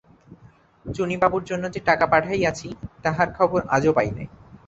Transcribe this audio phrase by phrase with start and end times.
[0.85, 2.67] চুনীবাবুর জন্য যে টাকা পাঠাইয়াছি,
[3.03, 4.27] তাহার খবর আজও পাই নাই।